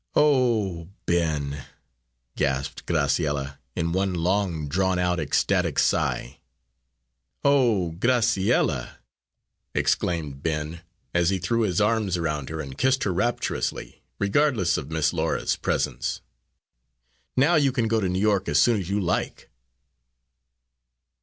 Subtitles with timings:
[0.15, 1.63] _""O Ben!"
[2.35, 6.39] gasped Graciella, in one long drawn out, ecstatic sigh.
[7.43, 8.97] "O Graciella!"
[9.75, 10.81] exclaimed Ben,
[11.13, 15.55] as he threw his arms around her and kissed her rapturously, regardless of Miss Laura's
[15.55, 16.21] presence.
[17.37, 19.51] "Now you can go to New York as soon as you like!"